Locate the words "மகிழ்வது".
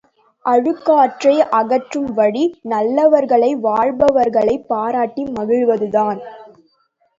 5.31-5.89